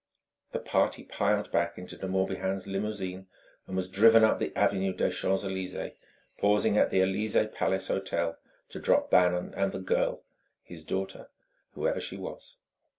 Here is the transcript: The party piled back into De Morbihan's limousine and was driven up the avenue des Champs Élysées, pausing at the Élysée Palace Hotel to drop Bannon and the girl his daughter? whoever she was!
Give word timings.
The 0.51 0.57
party 0.59 1.03
piled 1.03 1.51
back 1.51 1.77
into 1.77 1.95
De 1.95 2.07
Morbihan's 2.07 2.65
limousine 2.65 3.27
and 3.67 3.75
was 3.75 3.87
driven 3.87 4.23
up 4.23 4.39
the 4.39 4.51
avenue 4.57 4.93
des 4.93 5.11
Champs 5.11 5.43
Élysées, 5.45 5.93
pausing 6.39 6.75
at 6.75 6.89
the 6.89 7.01
Élysée 7.01 7.53
Palace 7.53 7.87
Hotel 7.87 8.35
to 8.69 8.79
drop 8.79 9.11
Bannon 9.11 9.53
and 9.55 9.71
the 9.71 9.79
girl 9.79 10.23
his 10.63 10.83
daughter? 10.83 11.29
whoever 11.75 12.01
she 12.01 12.17
was! 12.17 12.57